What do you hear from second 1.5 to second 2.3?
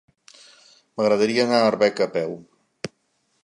a Arbeca a